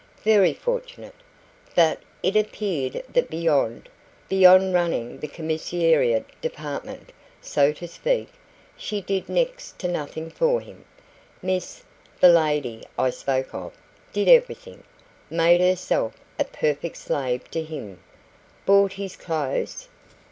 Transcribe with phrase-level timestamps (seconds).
[0.23, 1.13] "Very fortunate.
[1.75, 3.87] But it appeared that beyond
[4.27, 8.29] beyond running the commissariat department, so to speak,
[8.75, 10.85] she did next to nothing for him.
[11.43, 11.83] Miss
[12.19, 13.73] the lady I spoke of
[14.11, 14.83] did everything.
[15.29, 17.99] Made herself a perfect slave to him."
[18.65, 19.87] "Bought his clothes?"